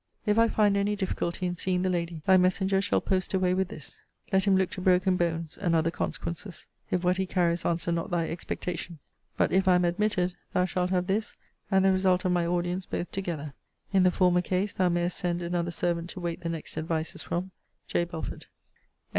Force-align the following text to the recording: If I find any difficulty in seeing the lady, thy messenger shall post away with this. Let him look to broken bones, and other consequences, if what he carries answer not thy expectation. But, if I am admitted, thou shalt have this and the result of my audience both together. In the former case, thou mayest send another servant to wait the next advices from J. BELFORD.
If 0.25 0.39
I 0.39 0.47
find 0.47 0.75
any 0.75 0.95
difficulty 0.95 1.45
in 1.45 1.55
seeing 1.55 1.83
the 1.83 1.89
lady, 1.91 2.23
thy 2.25 2.35
messenger 2.35 2.81
shall 2.81 3.01
post 3.01 3.35
away 3.35 3.53
with 3.53 3.67
this. 3.67 4.01
Let 4.33 4.45
him 4.45 4.57
look 4.57 4.71
to 4.71 4.81
broken 4.81 5.15
bones, 5.15 5.59
and 5.59 5.75
other 5.75 5.91
consequences, 5.91 6.65
if 6.89 7.03
what 7.03 7.17
he 7.17 7.27
carries 7.27 7.65
answer 7.65 7.91
not 7.91 8.09
thy 8.09 8.27
expectation. 8.27 8.97
But, 9.37 9.51
if 9.51 9.67
I 9.67 9.75
am 9.75 9.85
admitted, 9.85 10.35
thou 10.53 10.65
shalt 10.65 10.89
have 10.89 11.05
this 11.05 11.35
and 11.69 11.85
the 11.85 11.91
result 11.91 12.25
of 12.25 12.31
my 12.31 12.47
audience 12.47 12.87
both 12.87 13.11
together. 13.11 13.53
In 13.93 14.01
the 14.01 14.09
former 14.09 14.41
case, 14.41 14.73
thou 14.73 14.89
mayest 14.89 15.17
send 15.19 15.43
another 15.43 15.69
servant 15.69 16.09
to 16.09 16.19
wait 16.19 16.41
the 16.41 16.49
next 16.49 16.79
advices 16.79 17.21
from 17.21 17.51
J. 17.87 18.05
BELFORD. 18.05 18.47